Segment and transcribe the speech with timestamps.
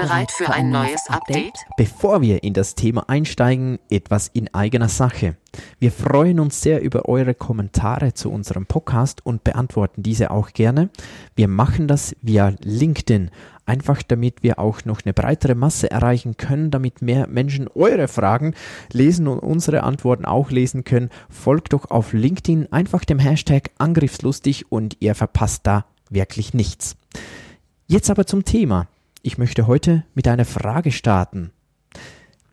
[0.00, 1.54] Bereit für ein neues Update?
[1.76, 5.34] Bevor wir in das Thema einsteigen, etwas in eigener Sache.
[5.80, 10.90] Wir freuen uns sehr über eure Kommentare zu unserem Podcast und beantworten diese auch gerne.
[11.34, 13.32] Wir machen das via LinkedIn,
[13.66, 18.54] einfach damit wir auch noch eine breitere Masse erreichen können, damit mehr Menschen eure Fragen
[18.92, 21.10] lesen und unsere Antworten auch lesen können.
[21.28, 26.96] Folgt doch auf LinkedIn einfach dem Hashtag Angriffslustig und ihr verpasst da wirklich nichts.
[27.88, 28.86] Jetzt aber zum Thema.
[29.20, 31.50] Ich möchte heute mit einer Frage starten.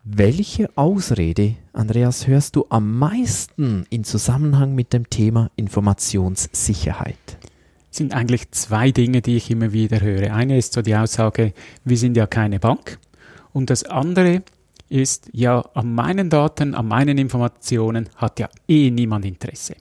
[0.03, 7.37] Welche Ausrede, Andreas, hörst du am meisten in Zusammenhang mit dem Thema Informationssicherheit?
[7.91, 10.33] Es sind eigentlich zwei Dinge, die ich immer wieder höre.
[10.33, 12.97] Eine ist so die Aussage, wir sind ja keine Bank.
[13.53, 14.41] Und das andere
[14.89, 19.75] ist, ja, an meinen Daten, an meinen Informationen hat ja eh niemand Interesse.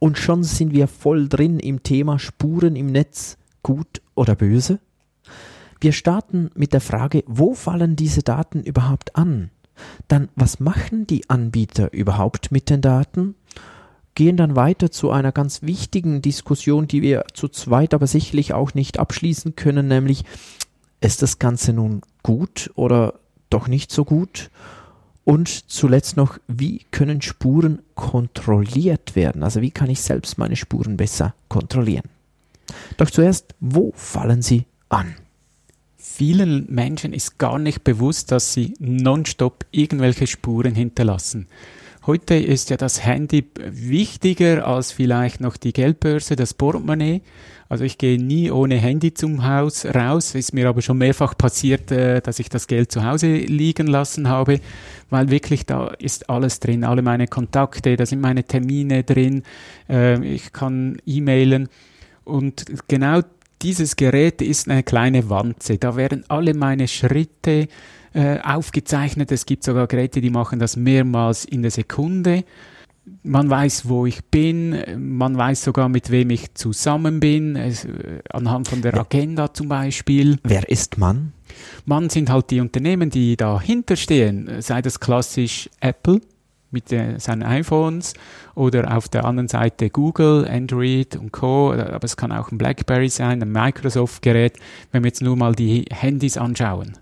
[0.00, 4.80] Und schon sind wir voll drin im Thema Spuren im Netz, gut oder böse?
[5.84, 9.50] Wir starten mit der Frage, wo fallen diese Daten überhaupt an?
[10.08, 13.34] Dann, was machen die Anbieter überhaupt mit den Daten?
[14.14, 18.72] Gehen dann weiter zu einer ganz wichtigen Diskussion, die wir zu zweit aber sicherlich auch
[18.72, 20.24] nicht abschließen können, nämlich,
[21.02, 24.50] ist das Ganze nun gut oder doch nicht so gut?
[25.24, 29.42] Und zuletzt noch, wie können Spuren kontrolliert werden?
[29.42, 32.08] Also wie kann ich selbst meine Spuren besser kontrollieren?
[32.96, 35.14] Doch zuerst, wo fallen sie an?
[36.16, 41.48] Vielen Menschen ist gar nicht bewusst, dass sie nonstop irgendwelche Spuren hinterlassen.
[42.06, 47.22] Heute ist ja das Handy wichtiger als vielleicht noch die Geldbörse, das Portemonnaie.
[47.68, 50.36] Also ich gehe nie ohne Handy zum Haus raus.
[50.36, 54.28] Ist mir aber schon mehrfach passiert, äh, dass ich das Geld zu Hause liegen lassen
[54.28, 54.60] habe,
[55.10, 59.42] weil wirklich da ist alles drin, alle meine Kontakte, da sind meine Termine drin,
[59.88, 61.68] äh, ich kann e-mailen.
[62.22, 63.22] Und genau
[63.64, 65.78] dieses Gerät ist eine kleine Wanze.
[65.78, 67.68] Da werden alle meine Schritte
[68.12, 69.32] äh, aufgezeichnet.
[69.32, 72.44] Es gibt sogar Geräte, die machen das mehrmals in der Sekunde.
[73.22, 78.20] Man weiß, wo ich bin, man weiß sogar, mit wem ich zusammen bin, es, äh,
[78.30, 80.38] anhand von der Agenda zum Beispiel.
[80.42, 81.32] Wer ist man?
[81.86, 86.20] Man sind halt die Unternehmen, die dahinter stehen, sei das klassisch Apple,
[86.74, 88.12] mit äh, seinen iPhones
[88.54, 91.72] oder auf der anderen Seite Google, Android und Co.
[91.72, 94.58] Aber es kann auch ein BlackBerry sein, ein Microsoft-Gerät,
[94.92, 96.98] wenn wir jetzt nur mal die Handys anschauen.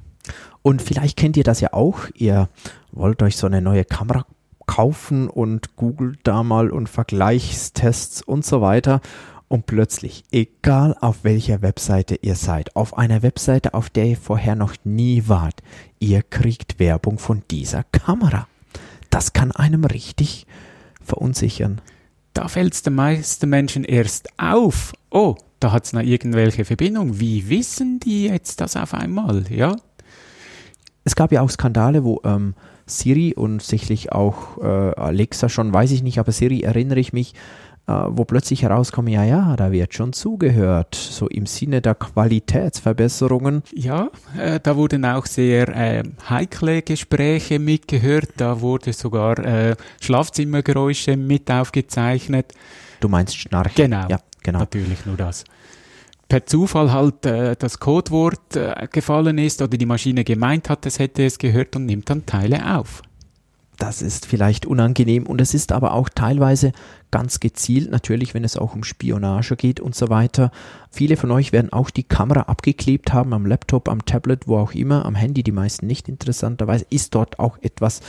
[0.63, 2.07] Und vielleicht kennt ihr das ja auch.
[2.15, 2.49] Ihr
[2.93, 4.25] wollt euch so eine neue Kamera
[4.67, 9.01] kaufen und googelt da mal und Vergleichstests und so weiter.
[9.49, 14.55] Und plötzlich, egal auf welcher Webseite ihr seid, auf einer Webseite, auf der ihr vorher
[14.55, 15.63] noch nie wart,
[15.99, 18.47] ihr kriegt Werbung von dieser Kamera
[19.13, 20.47] das kann einem richtig
[21.03, 21.81] verunsichern.
[22.33, 24.93] Da fällt es den meisten Menschen erst auf.
[25.11, 27.21] Oh, da hat es noch irgendwelche Verbindung.
[27.21, 29.45] Wie wissen die jetzt das auf einmal?
[29.51, 29.77] Ja.
[31.05, 32.55] Es gab ja auch Skandale, wo ähm,
[32.87, 37.35] Siri und sicherlich auch äh, Alexa schon, weiß ich nicht, aber Siri erinnere ich mich,
[37.87, 43.63] wo plötzlich herauskommt, ja, ja, da wird schon zugehört, so im Sinne der Qualitätsverbesserungen.
[43.75, 51.17] Ja, äh, da wurden auch sehr äh, heikle Gespräche mitgehört, da wurde sogar äh, Schlafzimmergeräusche
[51.17, 52.55] mit aufgezeichnet.
[53.01, 53.75] Du meinst Schnarchen?
[53.75, 54.61] Genau, ja, genau.
[54.61, 55.45] natürlich nur das
[56.33, 60.99] per Zufall halt äh, das Codewort äh, gefallen ist oder die Maschine gemeint hat, es
[60.99, 63.03] hätte es gehört und nimmt dann Teile auf
[63.83, 66.71] das ist vielleicht unangenehm und es ist aber auch teilweise
[67.11, 70.53] ganz gezielt, natürlich, wenn es auch um Spionage geht und so weiter.
[70.93, 74.73] Viele von euch werden auch die Kamera abgeklebt haben am Laptop, am Tablet, wo auch
[74.73, 78.03] immer, am Handy, die meisten nicht interessanterweise, ist dort auch etwas.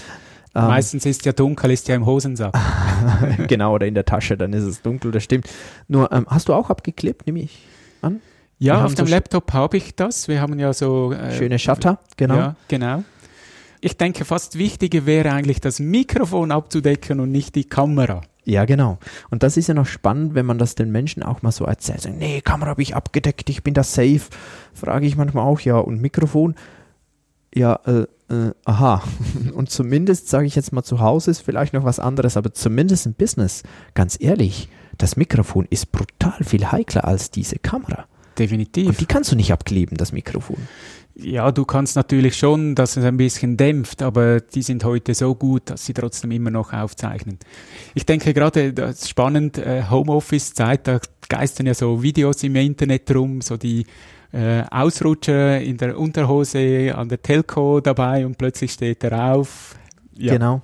[0.54, 2.56] Ähm, Meistens ist ja dunkel, ist ja im Hosensack.
[3.48, 5.50] genau, oder in der Tasche, dann ist es dunkel, das stimmt.
[5.88, 7.66] Nur, ähm, hast du auch abgeklebt, nehme ich
[8.04, 8.22] an?
[8.60, 10.28] Ja, auf dem so Laptop habe ich das.
[10.28, 11.14] Wir haben ja so.
[11.14, 12.36] Äh, schöne Shutter, genau.
[12.36, 13.04] Ja, genau
[13.84, 18.22] ich denke, fast wichtiger wäre eigentlich das Mikrofon abzudecken und nicht die Kamera.
[18.46, 18.98] Ja, genau.
[19.30, 22.10] Und das ist ja noch spannend, wenn man das den Menschen auch mal so erzählt.
[22.18, 24.22] Nee, Kamera habe ich abgedeckt, ich bin da safe.
[24.74, 26.56] Frage ich manchmal auch, ja, und Mikrofon?
[27.54, 29.04] Ja, äh, äh, aha.
[29.54, 33.06] Und zumindest, sage ich jetzt mal, zu Hause ist vielleicht noch was anderes, aber zumindest
[33.06, 33.64] im Business,
[33.94, 38.06] ganz ehrlich, das Mikrofon ist brutal viel heikler als diese Kamera.
[38.40, 38.88] definitiv.
[38.88, 40.58] Und die kannst du nicht abkleben, das Mikrofon.
[41.16, 45.36] Ja, du kannst natürlich schon, dass es ein bisschen dämpft, aber die sind heute so
[45.36, 47.38] gut, dass sie trotzdem immer noch aufzeichnen.
[47.94, 51.00] Ich denke gerade, das ist spannend, äh, Homeoffice-Zeit, da
[51.30, 53.86] geistern ja so Videos im Internet rum, so die
[54.32, 59.76] äh, Ausrutscher in der Unterhose an der Telco dabei und plötzlich steht er auf.
[60.18, 60.34] Ja.
[60.34, 60.64] Genau.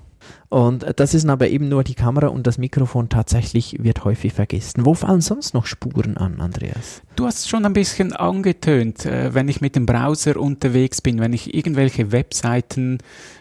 [0.50, 4.84] Und das ist aber eben nur die Kamera und das Mikrofon tatsächlich wird häufig vergessen.
[4.84, 7.04] Wo fallen sonst noch Spuren an, Andreas?
[7.16, 11.34] Du hast schon ein bisschen angetönt, äh, wenn ich mit dem Browser unterwegs bin, wenn
[11.34, 12.98] ich irgendwelche Webseiten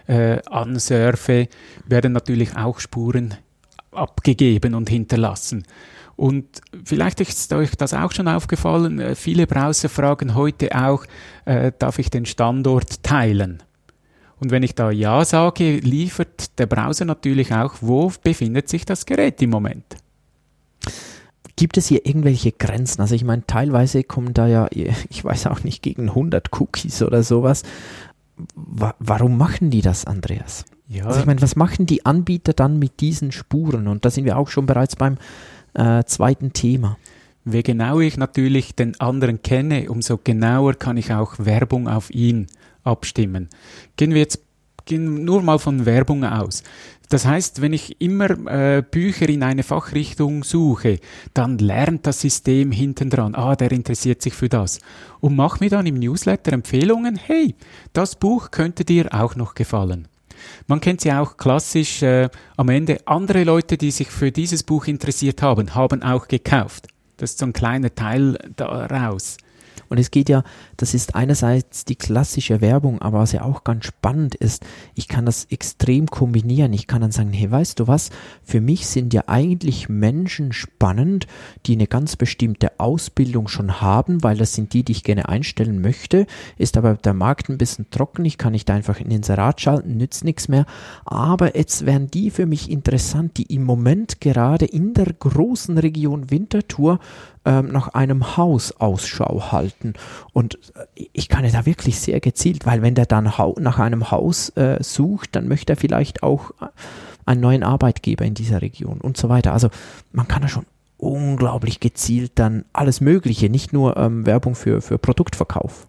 [0.06, 1.48] äh, ansurfe,
[1.86, 3.34] werden natürlich auch Spuren
[3.90, 5.64] abgegeben und hinterlassen.
[6.14, 11.06] Und vielleicht ist euch das auch schon aufgefallen, äh, viele Browser fragen heute auch,
[11.46, 13.62] äh, darf ich den Standort teilen?
[14.40, 19.06] Und wenn ich da Ja sage, liefert der Browser natürlich auch, wo befindet sich das
[19.06, 19.84] Gerät im Moment.
[21.56, 23.00] Gibt es hier irgendwelche Grenzen?
[23.00, 27.22] Also ich meine, teilweise kommen da ja, ich weiß auch nicht, gegen 100 Cookies oder
[27.22, 27.64] sowas.
[28.54, 30.64] warum machen die das, Andreas?
[30.86, 31.06] Ja.
[31.06, 33.88] Also ich meine, was machen die Anbieter dann mit diesen Spuren?
[33.88, 35.18] Und da sind wir auch schon bereits beim
[35.74, 36.96] äh, zweiten Thema.
[37.44, 42.46] Je genauer ich natürlich den anderen kenne, umso genauer kann ich auch Werbung auf ihn
[42.88, 43.48] abstimmen.
[43.96, 44.40] Gehen wir jetzt
[44.88, 46.62] gehen nur mal von Werbung aus.
[47.10, 50.98] Das heißt, wenn ich immer äh, Bücher in eine Fachrichtung suche,
[51.32, 54.78] dann lernt das System hinten dran, ah, der interessiert sich für das.
[55.20, 57.54] Und macht mir dann im Newsletter Empfehlungen, hey,
[57.94, 60.08] das Buch könnte dir auch noch gefallen.
[60.66, 63.00] Man kennt sie auch klassisch äh, am Ende.
[63.06, 66.88] Andere Leute, die sich für dieses Buch interessiert haben, haben auch gekauft.
[67.16, 69.38] Das ist so ein kleiner Teil daraus.
[69.88, 70.44] Und es geht ja,
[70.78, 74.64] das ist einerseits die klassische Werbung, aber was ja auch ganz spannend ist,
[74.94, 76.72] ich kann das extrem kombinieren.
[76.72, 78.10] Ich kann dann sagen, hey, weißt du was,
[78.44, 81.26] für mich sind ja eigentlich Menschen spannend,
[81.66, 85.80] die eine ganz bestimmte Ausbildung schon haben, weil das sind die, die ich gerne einstellen
[85.80, 86.26] möchte,
[86.58, 90.24] ist aber der Markt ein bisschen trocken, ich kann nicht einfach in Inserat schalten, nützt
[90.24, 90.64] nichts mehr,
[91.04, 96.30] aber jetzt wären die für mich interessant, die im Moment gerade in der großen Region
[96.30, 97.00] Winterthur
[97.48, 99.94] ähm, nach einem Haus Ausschau halten.
[100.32, 100.58] Und
[100.94, 104.82] ich kann ja da wirklich sehr gezielt, weil wenn der dann nach einem Haus äh,
[104.82, 106.66] sucht, dann möchte er vielleicht auch äh,
[107.26, 109.52] einen neuen Arbeitgeber in dieser Region und so weiter.
[109.52, 109.68] Also
[110.12, 110.66] man kann da schon
[110.96, 115.86] unglaublich gezielt dann alles Mögliche, nicht nur ähm, Werbung für, für Produktverkauf.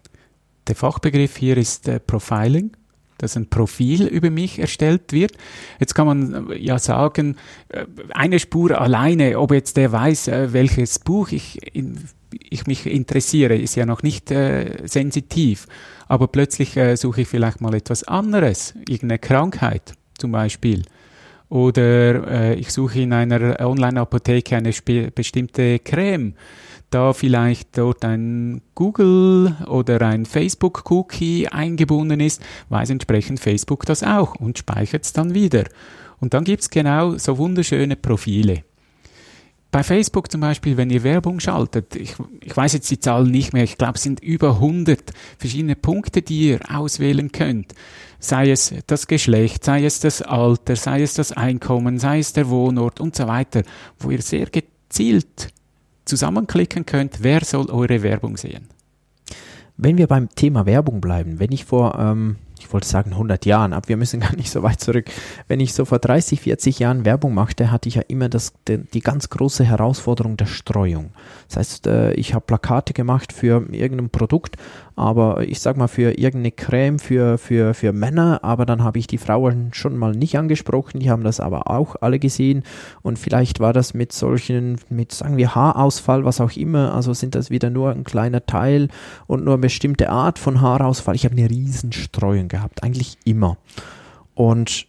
[0.68, 2.72] Der Fachbegriff hier ist äh, Profiling
[3.20, 5.32] dass ein Profil über mich erstellt wird.
[5.78, 7.36] Jetzt kann man äh, ja sagen,
[7.68, 7.84] äh,
[8.14, 13.76] eine Spur alleine, ob jetzt der weiß, welches Buch ich, in, ich mich interessiere, ist
[13.76, 15.66] ja noch nicht äh, sensitiv.
[16.08, 20.82] Aber plötzlich äh, suche ich vielleicht mal etwas anderes, irgendeine Krankheit zum Beispiel.
[21.48, 24.72] Oder äh, ich suche in einer Online-Apotheke eine
[25.14, 26.34] bestimmte Creme
[26.90, 34.34] da vielleicht dort ein Google oder ein Facebook-Cookie eingebunden ist, weiß entsprechend Facebook das auch
[34.34, 35.64] und speichert es dann wieder.
[36.18, 38.64] Und dann gibt's genau so wunderschöne Profile.
[39.70, 43.52] Bei Facebook zum Beispiel, wenn ihr Werbung schaltet, ich, ich weiß jetzt die Zahlen nicht
[43.52, 47.74] mehr, ich glaube es sind über 100 verschiedene Punkte, die ihr auswählen könnt.
[48.18, 52.48] Sei es das Geschlecht, sei es das Alter, sei es das Einkommen, sei es der
[52.48, 53.62] Wohnort und so weiter,
[54.00, 55.52] wo ihr sehr gezielt
[56.04, 58.66] zusammenklicken könnt, wer soll eure Werbung sehen.
[59.76, 63.72] Wenn wir beim Thema Werbung bleiben, wenn ich vor, ähm, ich wollte sagen 100 Jahren,
[63.72, 65.10] aber wir müssen gar nicht so weit zurück,
[65.48, 68.78] wenn ich so vor 30, 40 Jahren Werbung machte, hatte ich ja immer das, die,
[68.78, 71.10] die ganz große Herausforderung der Streuung.
[71.48, 74.56] Das heißt, äh, ich habe Plakate gemacht für irgendein Produkt
[75.00, 79.06] aber ich sag mal für irgendeine Creme für, für, für Männer, aber dann habe ich
[79.06, 82.64] die Frauen schon mal nicht angesprochen, die haben das aber auch alle gesehen
[83.00, 87.34] und vielleicht war das mit solchen, mit sagen wir Haarausfall, was auch immer, also sind
[87.34, 88.88] das wieder nur ein kleiner Teil
[89.26, 91.14] und nur eine bestimmte Art von Haarausfall.
[91.14, 93.56] Ich habe eine Riesenstreuung gehabt, eigentlich immer.
[94.34, 94.86] Und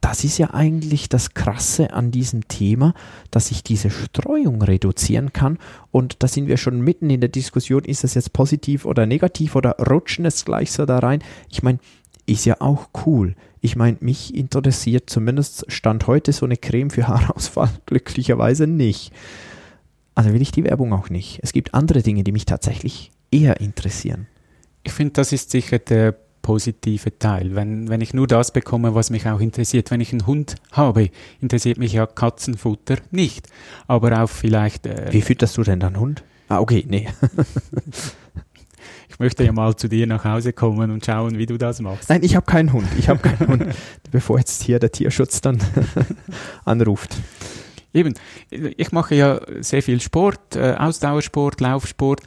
[0.00, 2.94] das ist ja eigentlich das Krasse an diesem Thema,
[3.30, 5.58] dass ich diese Streuung reduzieren kann.
[5.90, 9.56] Und da sind wir schon mitten in der Diskussion, ist das jetzt positiv oder negativ
[9.56, 11.22] oder rutschen es gleich so da rein?
[11.50, 11.80] Ich meine,
[12.26, 13.34] ist ja auch cool.
[13.60, 19.12] Ich meine, mich interessiert zumindest Stand heute so eine Creme für Haarausfall glücklicherweise nicht.
[20.14, 21.40] Also will ich die Werbung auch nicht.
[21.42, 24.26] Es gibt andere Dinge, die mich tatsächlich eher interessieren.
[24.82, 27.54] Ich finde, das ist sicher der positive Teil.
[27.54, 29.90] Wenn, wenn ich nur das bekomme, was mich auch interessiert.
[29.90, 33.48] Wenn ich einen Hund habe, interessiert mich ja Katzenfutter nicht.
[33.86, 34.86] Aber auch vielleicht.
[34.86, 36.22] Äh, Wie fütterst du denn deinen Hund?
[36.48, 37.08] Ah, okay, nee.
[39.08, 42.08] ich möchte ja mal zu dir nach Hause kommen und schauen, wie du das machst.
[42.08, 42.88] Nein, ich habe keinen Hund.
[42.98, 43.66] Ich habe keinen Hund.
[44.10, 45.58] Bevor jetzt hier der Tierschutz dann
[46.64, 47.16] anruft.
[47.92, 48.14] Eben,
[48.50, 52.20] ich mache ja sehr viel Sport, äh, Ausdauersport, Laufsport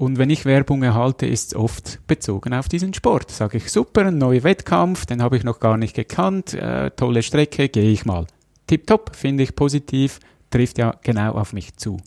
[0.00, 3.30] Und wenn ich Werbung erhalte, ist es oft bezogen auf diesen Sport.
[3.30, 7.22] Sage ich, super, ein neuer Wettkampf, den habe ich noch gar nicht gekannt, äh, tolle
[7.22, 8.26] Strecke, gehe ich mal.
[8.66, 11.98] Tipptopp, finde ich positiv, trifft ja genau auf mich zu.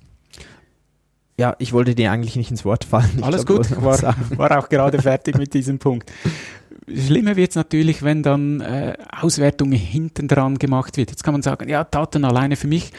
[1.38, 3.12] Ja, ich wollte dir eigentlich nicht ins Wort fallen.
[3.18, 6.12] Ich Alles glaub, gut, war, war auch gerade fertig mit diesem Punkt.
[6.92, 11.12] Schlimmer wird es natürlich, wenn dann äh, Auswertungen hinten dran gemacht wird.
[11.12, 12.92] Jetzt kann man sagen, ja, Daten alleine für mich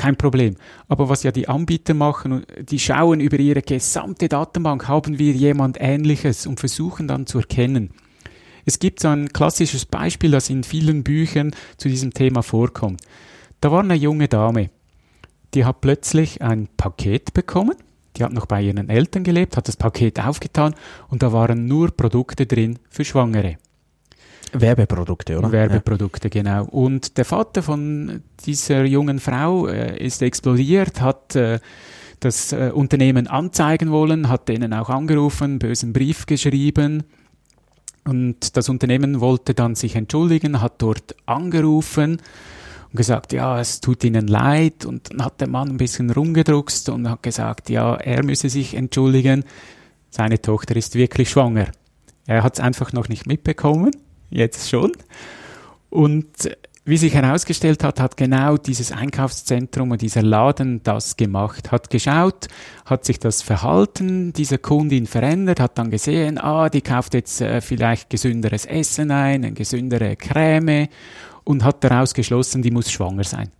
[0.00, 0.56] kein Problem.
[0.88, 5.76] Aber was ja die Anbieter machen, die schauen über ihre gesamte Datenbank, haben wir jemand
[5.78, 7.90] Ähnliches und versuchen dann zu erkennen.
[8.64, 13.02] Es gibt so ein klassisches Beispiel, das in vielen Büchern zu diesem Thema vorkommt.
[13.60, 14.70] Da war eine junge Dame,
[15.52, 17.76] die hat plötzlich ein Paket bekommen.
[18.16, 20.74] Die hat noch bei ihren Eltern gelebt, hat das Paket aufgetan
[21.08, 23.58] und da waren nur Produkte drin für Schwangere.
[24.52, 25.52] Werbeprodukte, oder?
[25.52, 26.42] Werbeprodukte, ja.
[26.42, 26.64] genau.
[26.64, 31.60] Und der Vater von dieser jungen Frau äh, ist explodiert, hat äh,
[32.20, 37.04] das äh, Unternehmen anzeigen wollen, hat denen auch angerufen, bösen Brief geschrieben.
[38.04, 42.20] Und das Unternehmen wollte dann sich entschuldigen, hat dort angerufen
[42.90, 44.84] und gesagt, ja, es tut ihnen leid.
[44.84, 48.74] Und dann hat der Mann ein bisschen rumgedruckst und hat gesagt, ja, er müsse sich
[48.74, 49.44] entschuldigen.
[50.10, 51.68] Seine Tochter ist wirklich schwanger.
[52.26, 53.92] Er hat es einfach noch nicht mitbekommen,
[54.30, 54.92] jetzt schon.
[55.90, 56.26] Und
[56.84, 62.48] wie sich herausgestellt hat, hat genau dieses Einkaufszentrum und dieser Laden das gemacht, hat geschaut,
[62.86, 67.60] hat sich das Verhalten dieser Kundin verändert, hat dann gesehen, ah, die kauft jetzt äh,
[67.60, 70.88] vielleicht gesünderes Essen ein, eine gesündere Creme
[71.44, 73.50] und hat daraus geschlossen, die muss schwanger sein.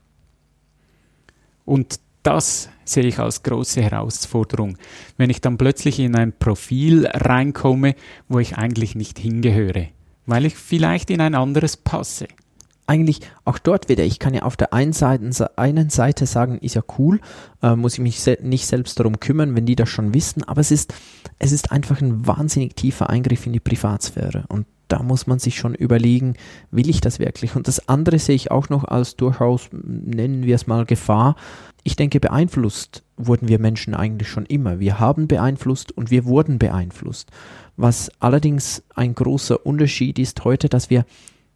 [1.65, 4.77] Und das sehe ich als große Herausforderung,
[5.17, 7.95] wenn ich dann plötzlich in ein Profil reinkomme,
[8.29, 9.89] wo ich eigentlich nicht hingehöre,
[10.31, 12.29] weil ich vielleicht in ein anderes passe.
[12.87, 16.75] Eigentlich auch dort wieder, ich kann ja auf der einen Seite, einen Seite sagen, ist
[16.75, 17.21] ja cool,
[17.63, 20.61] äh, muss ich mich se nicht selbst darum kümmern, wenn die das schon wissen, aber
[20.61, 20.93] es ist,
[21.39, 24.45] es ist einfach ein wahnsinnig tiefer Eingriff in die Privatsphäre.
[24.49, 26.35] Und da muss man sich schon überlegen,
[26.70, 27.56] will ich das wirklich?
[27.56, 31.37] Und das andere sehe ich auch noch als durchaus, nennen wir es mal, Gefahr.
[31.82, 34.80] Ich denke, beeinflusst wurden wir Menschen eigentlich schon immer.
[34.80, 37.30] Wir haben beeinflusst und wir wurden beeinflusst.
[37.76, 41.04] Was allerdings ein großer Unterschied ist heute, dass wir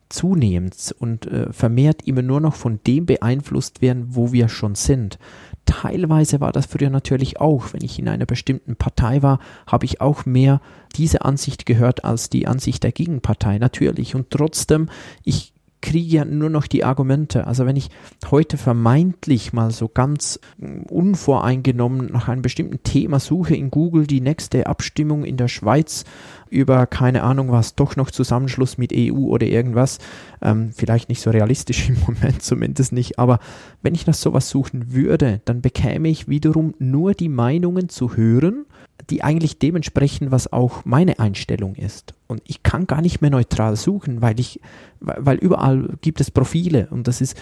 [0.08, 5.18] zunehmend und äh, vermehrt immer nur noch von dem beeinflusst werden, wo wir schon sind.
[5.66, 10.00] Teilweise war das früher natürlich auch, wenn ich in einer bestimmten Partei war, habe ich
[10.00, 10.60] auch mehr
[10.96, 14.14] diese Ansicht gehört als die Ansicht der Gegenpartei, natürlich.
[14.14, 14.88] Und trotzdem,
[15.24, 15.53] ich
[15.84, 17.46] kriege ja nur noch die Argumente.
[17.46, 17.90] Also wenn ich
[18.30, 20.40] heute vermeintlich mal so ganz
[20.88, 26.04] unvoreingenommen nach einem bestimmten Thema suche in Google, die nächste Abstimmung in der Schweiz
[26.48, 29.98] über, keine Ahnung was, doch noch Zusammenschluss mit EU oder irgendwas,
[30.40, 33.38] ähm, vielleicht nicht so realistisch im Moment zumindest nicht, aber
[33.82, 38.64] wenn ich nach sowas suchen würde, dann bekäme ich wiederum nur die Meinungen zu hören,
[39.10, 42.14] die eigentlich dementsprechend, was auch meine Einstellung ist.
[42.26, 44.60] Und ich kann gar nicht mehr neutral suchen, weil ich,
[45.00, 47.36] weil überall gibt es Profile und das ist,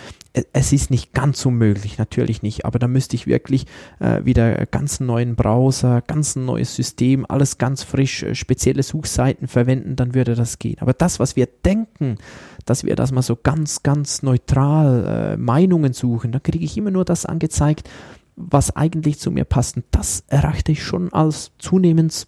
[0.53, 3.67] es ist nicht ganz unmöglich, natürlich nicht, aber da müsste ich wirklich
[4.01, 9.95] äh, wieder ganz neuen Browser, ganz neues System, alles ganz frisch, äh, spezielle Suchseiten verwenden,
[9.95, 10.79] dann würde das gehen.
[10.81, 12.19] Aber das, was wir denken,
[12.67, 16.91] dass wir das mal so ganz, ganz neutral äh, Meinungen suchen, da kriege ich immer
[16.91, 17.89] nur das angezeigt,
[18.37, 19.77] was eigentlich zu mir passt.
[19.77, 22.27] Und das erachte ich schon als zunehmend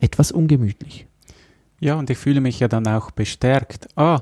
[0.00, 1.06] etwas ungemütlich.
[1.80, 3.88] Ja, und ich fühle mich ja dann auch bestärkt.
[3.96, 4.20] Ah,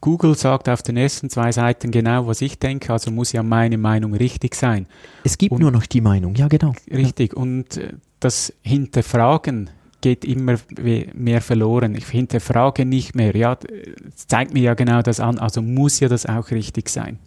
[0.00, 3.78] Google sagt auf den ersten zwei Seiten genau, was ich denke, also muss ja meine
[3.78, 4.86] Meinung richtig sein.
[5.24, 6.74] Es gibt und, nur noch die Meinung, ja genau.
[6.90, 7.38] Richtig, ja.
[7.38, 10.56] und äh, das Hinterfragen geht immer
[11.14, 11.94] mehr verloren.
[11.94, 13.36] Ich hinterfrage nicht mehr.
[13.36, 13.58] Ja,
[14.14, 17.18] zeigt mir ja genau das an, also muss ja das auch richtig sein.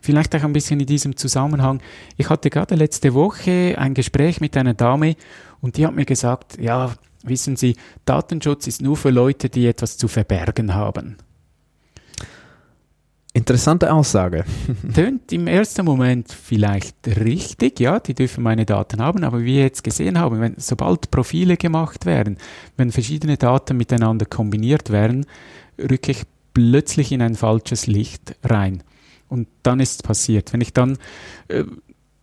[0.00, 1.80] Vielleicht auch ein bisschen in diesem Zusammenhang.
[2.16, 5.16] Ich hatte gerade letzte Woche ein Gespräch mit einer Dame
[5.60, 9.96] und die hat mir gesagt, ja, wissen Sie, Datenschutz ist nur für Leute, die etwas
[9.96, 11.16] zu verbergen haben.
[13.34, 14.44] Interessante Aussage.
[14.94, 19.62] Tönt im ersten Moment vielleicht richtig, ja, die dürfen meine Daten haben, aber wie wir
[19.62, 22.38] jetzt gesehen haben, wenn, sobald Profile gemacht werden,
[22.76, 25.26] wenn verschiedene Daten miteinander kombiniert werden,
[25.78, 28.82] rücke ich plötzlich in ein falsches Licht rein.
[29.28, 30.52] Und dann ist es passiert.
[30.52, 30.98] Wenn ich dann,
[31.48, 31.64] äh,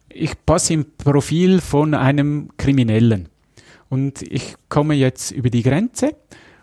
[0.09, 3.29] ich passe im Profil von einem Kriminellen
[3.89, 6.15] und ich komme jetzt über die Grenze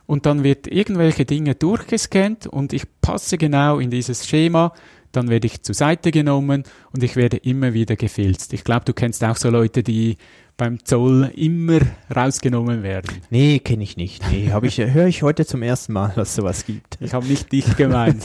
[0.07, 4.73] und dann wird irgendwelche Dinge durchgescannt und ich passe genau in dieses Schema,
[5.13, 8.53] dann werde ich zur Seite genommen und ich werde immer wieder gefilzt.
[8.53, 10.17] Ich glaube, du kennst auch so Leute, die
[10.63, 11.81] beim Zoll immer
[12.15, 13.11] rausgenommen werden.
[13.31, 14.23] Nee, kenne ich nicht.
[14.31, 16.99] Nee, habe ich höre ich heute zum ersten Mal, dass sowas gibt.
[17.01, 18.23] Ich habe nicht dich gemeint.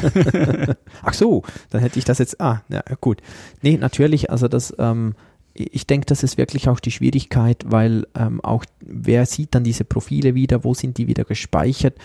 [1.02, 1.42] Ach so,
[1.72, 2.40] dann hätte ich das jetzt.
[2.40, 3.22] Ah, ja, gut.
[3.64, 5.16] Nee, natürlich, also das ähm,
[5.56, 9.84] ich denke, das ist wirklich auch die Schwierigkeit, weil ähm, auch wer sieht dann diese
[9.84, 11.96] Profile wieder, wo sind die wieder gespeichert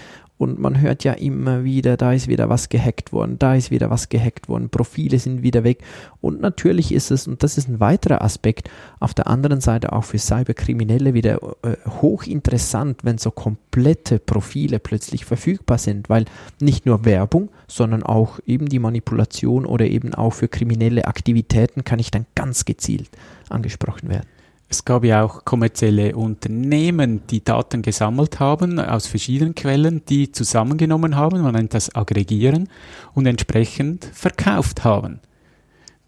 [0.42, 3.90] und man hört ja immer wieder, da ist wieder was gehackt worden, da ist wieder
[3.90, 5.84] was gehackt worden, Profile sind wieder weg.
[6.20, 8.68] Und natürlich ist es, und das ist ein weiterer Aspekt,
[8.98, 15.24] auf der anderen Seite auch für Cyberkriminelle wieder äh, hochinteressant, wenn so komplette Profile plötzlich
[15.24, 16.24] verfügbar sind, weil
[16.60, 22.00] nicht nur Werbung, sondern auch eben die Manipulation oder eben auch für kriminelle Aktivitäten kann
[22.00, 23.10] ich dann ganz gezielt
[23.48, 24.26] angesprochen werden.
[24.72, 31.14] Es gab ja auch kommerzielle Unternehmen, die Daten gesammelt haben aus verschiedenen Quellen, die zusammengenommen
[31.14, 32.70] haben, man nennt das Aggregieren,
[33.12, 35.20] und entsprechend verkauft haben.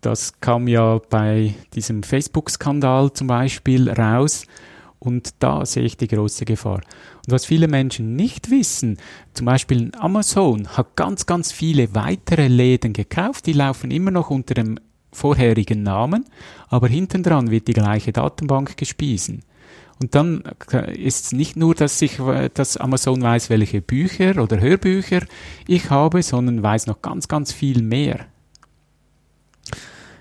[0.00, 4.46] Das kam ja bei diesem Facebook-Skandal zum Beispiel raus.
[4.98, 6.80] Und da sehe ich die große Gefahr.
[7.26, 8.96] Und was viele Menschen nicht wissen,
[9.34, 14.54] zum Beispiel Amazon hat ganz, ganz viele weitere Läden gekauft, die laufen immer noch unter
[14.54, 14.78] dem
[15.14, 16.26] vorherigen Namen,
[16.68, 19.42] aber hinten dran wird die gleiche Datenbank gespiesen.
[20.00, 20.42] Und dann
[20.92, 22.18] ist es nicht nur, dass ich,
[22.54, 25.20] dass Amazon weiß, welche Bücher oder Hörbücher
[25.68, 28.26] ich habe, sondern weiß noch ganz, ganz viel mehr.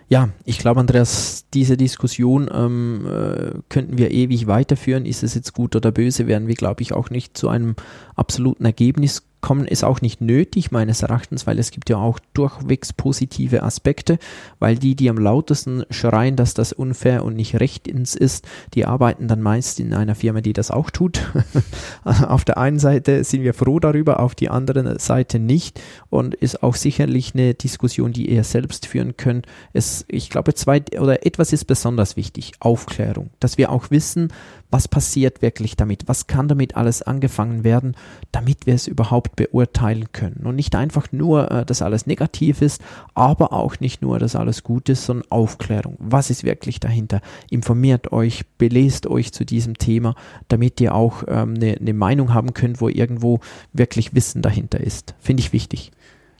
[0.09, 5.07] Ja, ich glaube, Andreas, diese Diskussion ähm, äh, könnten wir ewig weiterführen.
[5.07, 7.75] Ist es jetzt gut oder böse, werden wir, glaube ich, auch nicht zu einem
[8.15, 12.93] absoluten Ergebnis kommen, ist auch nicht nötig meines Erachtens, weil es gibt ja auch durchwegs
[12.93, 14.17] positive Aspekte,
[14.57, 19.27] weil die, die am lautesten schreien, dass das unfair und nicht rechtens ist, die arbeiten
[19.27, 21.31] dann meist in einer Firma, die das auch tut.
[22.03, 26.63] auf der einen Seite sind wir froh darüber, auf die andere Seite nicht und ist
[26.63, 29.45] auch sicherlich eine Diskussion, die ihr selbst führen könnt.
[29.73, 34.31] Es, ich glaube, zwei oder etwas ist besonders wichtig, Aufklärung, dass wir auch wissen,
[34.73, 36.07] was passiert wirklich damit?
[36.07, 37.95] Was kann damit alles angefangen werden,
[38.31, 40.41] damit wir es überhaupt beurteilen können?
[40.45, 42.81] Und nicht einfach nur, äh, dass alles negativ ist,
[43.13, 45.95] aber auch nicht nur, dass alles gut ist, sondern Aufklärung.
[45.99, 47.21] Was ist wirklich dahinter?
[47.51, 50.15] Informiert euch, belest euch zu diesem Thema,
[50.47, 53.41] damit ihr auch ähm, eine, eine Meinung haben könnt, wo irgendwo
[53.73, 55.13] wirklich Wissen dahinter ist.
[55.19, 55.91] Finde ich wichtig.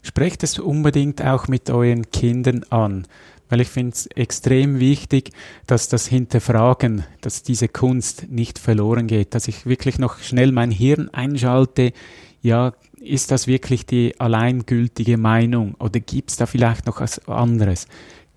[0.02, 3.06] Sprecht es unbedingt auch mit euren Kindern an
[3.54, 5.30] weil ich finde es extrem wichtig,
[5.68, 10.72] dass das Hinterfragen, dass diese Kunst nicht verloren geht, dass ich wirklich noch schnell mein
[10.72, 11.94] Hirn einschalte,
[12.42, 17.86] ja, ist das wirklich die alleingültige Meinung oder gibt es da vielleicht noch was anderes?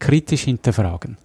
[0.00, 1.16] Kritisch hinterfragen.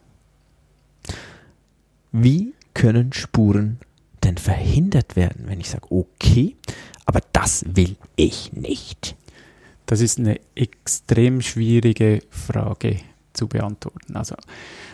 [2.14, 3.78] Wie können Spuren
[4.24, 6.56] denn verhindert werden, wenn ich sage, okay,
[7.06, 9.18] aber das will ich nicht?
[9.86, 13.02] Das ist eine extrem schwierige Frage
[13.34, 14.16] zu beantworten.
[14.16, 14.36] Also,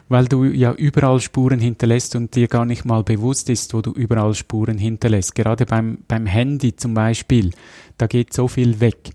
[0.09, 3.91] weil du ja überall Spuren hinterlässt und dir gar nicht mal bewusst ist, wo du
[3.91, 5.35] überall Spuren hinterlässt.
[5.35, 7.51] Gerade beim, beim Handy zum Beispiel,
[7.97, 9.11] da geht so viel weg.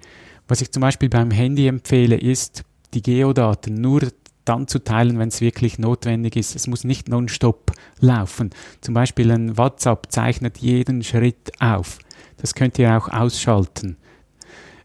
[0.48, 4.02] Was ich zum Beispiel beim Handy empfehle, ist, die Geodaten nur
[4.44, 6.56] dann zu teilen, wenn es wirklich notwendig ist.
[6.56, 8.50] Es muss nicht nonstop laufen.
[8.80, 11.98] Zum Beispiel ein WhatsApp zeichnet jeden Schritt auf.
[12.38, 13.96] Das könnt ihr auch ausschalten.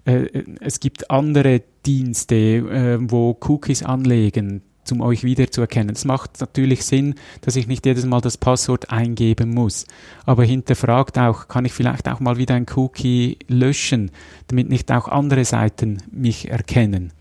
[0.08, 5.96] Äh, es gibt andere Dienste, äh, wo Cookies anlegen, um euch wiederzuerkennen.
[5.96, 9.86] Es macht natürlich Sinn, dass ich nicht jedes Mal das Passwort eingeben muss.
[10.26, 14.12] Aber hinterfragt auch, kann ich vielleicht auch mal wieder ein Cookie löschen,
[14.48, 17.12] damit nicht auch andere Seiten mich erkennen.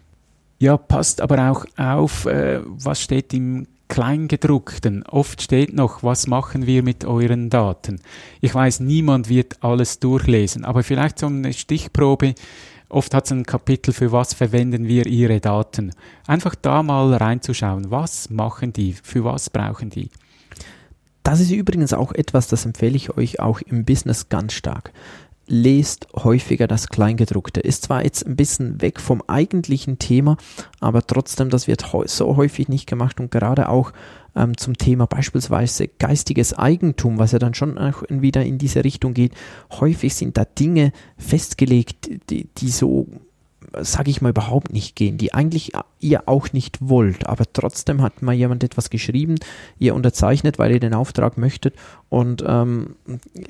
[0.59, 5.05] Ja, passt aber auch auf, äh, was steht im Kleingedruckten.
[5.05, 8.01] Oft steht noch, was machen wir mit euren Daten.
[8.40, 12.35] Ich weiß, niemand wird alles durchlesen, aber vielleicht so eine Stichprobe,
[12.88, 15.92] Oft hat es ein Kapitel, für was verwenden wir ihre Daten.
[16.27, 20.11] Einfach da mal reinzuschauen, was machen die, für was brauchen die.
[21.25, 24.92] Das ist übrigens auch etwas, das empfehle ich euch auch im Business ganz stark.
[25.49, 27.61] Lest häufiger das Kleingedruckte.
[27.61, 30.37] Ist zwar jetzt ein bisschen weg vom eigentlichen Thema,
[30.79, 33.92] aber trotzdem, das wird so häufig nicht gemacht und gerade auch
[34.37, 39.14] ähm, zum Thema beispielsweise geistiges Eigentum, was ja dann schon auch wieder in diese Richtung
[39.14, 39.33] geht.
[39.72, 43.09] Häufig sind da Dinge festgelegt, die, die so
[43.81, 48.22] sage ich mal, überhaupt nicht gehen, die eigentlich ihr auch nicht wollt, aber trotzdem hat
[48.22, 49.37] mal jemand etwas geschrieben,
[49.79, 51.75] ihr unterzeichnet, weil ihr den Auftrag möchtet
[52.09, 52.96] und ähm,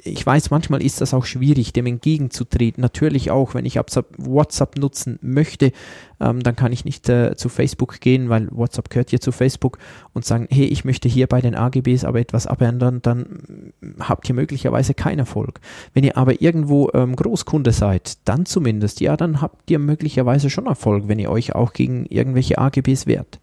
[0.02, 2.80] ich weiß, manchmal ist das auch schwierig, dem entgegenzutreten.
[2.80, 5.72] Natürlich auch, wenn ich WhatsApp nutzen möchte,
[6.20, 9.78] ähm, dann kann ich nicht äh, zu Facebook gehen, weil WhatsApp gehört ja zu Facebook
[10.12, 14.34] und sagen, hey, ich möchte hier bei den AGBs aber etwas abändern, dann habt ihr
[14.34, 15.60] möglicherweise keinen Erfolg.
[15.94, 20.66] Wenn ihr aber irgendwo ähm, Großkunde seid, dann zumindest, ja, dann habt ihr möglicherweise schon
[20.66, 23.38] Erfolg, wenn ihr euch auch gegen irgendwelche AGBs wehrt.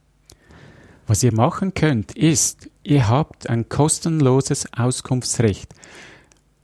[1.05, 5.73] Was ihr machen könnt, ist, ihr habt ein kostenloses Auskunftsrecht.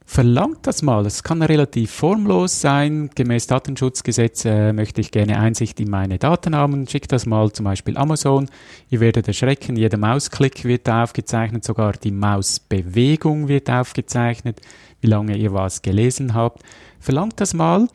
[0.09, 1.05] Verlangt das mal.
[1.05, 3.11] Es kann relativ formlos sein.
[3.13, 6.87] Gemäß Datenschutzgesetz äh, möchte ich gerne Einsicht in meine Daten haben.
[6.87, 8.49] Schickt das mal zum Beispiel Amazon.
[8.89, 14.61] Ihr werdet erschrecken, jeder Mausklick wird aufgezeichnet, sogar die Mausbewegung wird aufgezeichnet,
[14.99, 16.63] wie lange ihr was gelesen habt.
[16.99, 17.87] Verlangt das mal.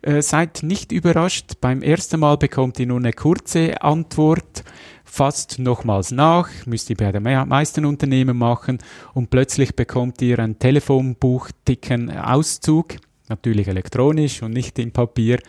[0.00, 1.54] Äh, seid nicht überrascht.
[1.60, 4.62] Beim ersten Mal bekommt ihr nur eine kurze Antwort
[5.08, 8.78] fasst nochmals nach, müsst ihr bei den meisten Unternehmen machen
[9.14, 12.96] und plötzlich bekommt ihr ein Telefonbuchdicken Auszug,
[13.28, 15.40] natürlich elektronisch und nicht in Papier.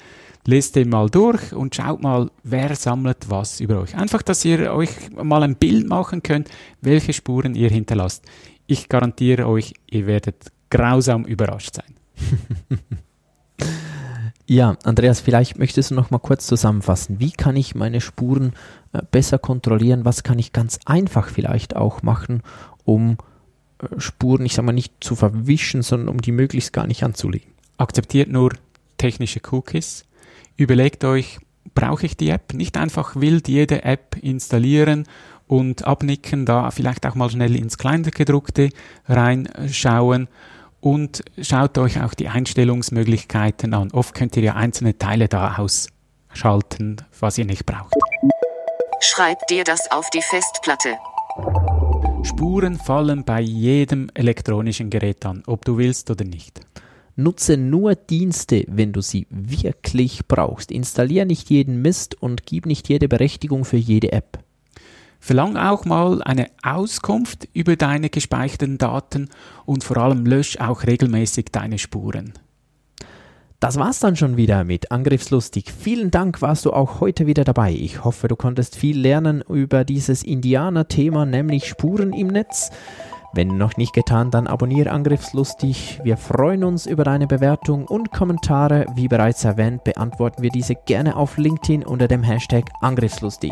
[0.45, 3.95] Lest den mal durch und schaut mal, wer sammelt was über euch.
[3.95, 6.49] Einfach, dass ihr euch mal ein Bild machen könnt,
[6.81, 8.25] welche Spuren ihr hinterlasst.
[8.65, 11.95] Ich garantiere euch, ihr werdet grausam überrascht sein.
[14.49, 17.19] Ja, Andreas, vielleicht möchtest du noch mal kurz zusammenfassen.
[17.19, 18.53] Wie kann ich meine Spuren
[18.93, 20.05] äh, besser kontrollieren?
[20.05, 22.41] Was kann ich ganz einfach vielleicht auch machen,
[22.83, 23.19] um
[23.77, 27.51] äh, Spuren, ich sag mal, nicht zu verwischen, sondern um die möglichst gar nicht anzulegen?
[27.77, 28.53] Akzeptiert nur
[28.97, 30.05] technische Cookies.
[30.57, 31.37] Überlegt euch,
[31.75, 32.55] brauche ich die App?
[32.55, 35.03] Nicht einfach wild jede App installieren
[35.45, 38.71] und abnicken, da vielleicht auch mal schnell ins Kleingedruckte
[39.07, 40.27] reinschauen
[40.81, 43.91] und schaut euch auch die Einstellungsmöglichkeiten an.
[43.91, 47.93] Oft könnt ihr ja einzelne Teile da ausschalten, was ihr nicht braucht.
[49.01, 50.97] Schreib dir das auf die Festplatte.
[52.23, 56.59] Spuren fallen bei jedem elektronischen Gerät an, ob du willst oder nicht.
[57.15, 60.71] Nutze nur Dienste, wenn du sie wirklich brauchst.
[60.71, 64.39] Installier nicht jeden Mist und gib nicht jede Berechtigung für jede App.
[65.19, 69.29] Verlang auch mal eine Auskunft über deine gespeicherten Daten
[69.65, 72.33] und vor allem lösch auch regelmäßig deine Spuren.
[73.59, 75.73] Das war's dann schon wieder mit Angriffslustig.
[75.77, 77.73] Vielen Dank, warst du auch heute wieder dabei.
[77.73, 82.71] Ich hoffe, du konntest viel lernen über dieses Indianer-Thema, nämlich Spuren im Netz.
[83.33, 85.99] Wenn noch nicht getan, dann abonniere Angriffslustig.
[86.03, 88.85] Wir freuen uns über deine Bewertung und Kommentare.
[88.95, 93.51] Wie bereits erwähnt, beantworten wir diese gerne auf LinkedIn unter dem Hashtag Angriffslustig.